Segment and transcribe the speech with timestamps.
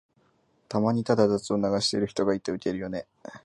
[0.67, 3.05] たまにただ雑音を流してる人がいてウケるよね。